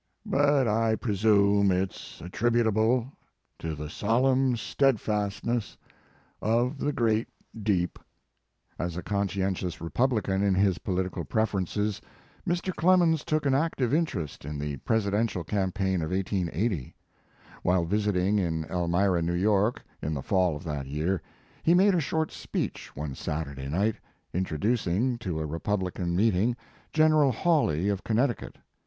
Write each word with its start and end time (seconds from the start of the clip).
But 0.25 0.67
I 0.67 0.95
presume 0.95 1.71
it 1.71 1.91
s 1.91 2.23
attributable 2.25 3.11
to 3.59 3.75
the 3.75 3.87
solemn 3.87 4.57
steadfastness 4.57 5.77
of 6.41 6.79
the 6.79 6.91
great 6.91 7.27
deep." 7.61 7.99
As 8.79 8.97
a 8.97 9.03
conscientious 9.03 9.79
Republican 9.79 10.41
in 10.41 10.55
his 10.55 10.79
political 10.79 11.23
preferences, 11.23 12.01
Mr. 12.47 12.73
Clemens 12.75 13.23
took 13.23 13.45
an 13.45 13.53
active 13.53 13.93
interest 13.93 14.43
in 14.43 14.57
the 14.57 14.77
Presidential 14.77 15.43
campaign 15.43 16.01
of 16.01 16.09
1880. 16.09 16.95
While 17.61 17.85
visiting 17.85 18.39
in 18.39 18.65
Elmira, 18.71 19.21
New 19.21 19.33
York, 19.35 19.83
in 20.01 20.15
the 20.15 20.23
fall 20.23 20.55
of 20.55 20.63
that 20.63 20.87
year, 20.87 21.21
he 21.61 21.75
made 21.75 21.93
a 21.93 22.01
short 22.01 22.31
speech 22.31 22.95
one 22.95 23.13
Satur 23.13 23.53
day 23.55 23.67
night, 23.69 23.97
introducing 24.33 25.19
to 25.19 25.39
a 25.39 25.45
Republican 25.45 26.15
meeting 26.15 26.55
General 26.91 27.31
Ilawley 27.31 27.87
of 27.91 28.03
Connecticut. 28.03 28.57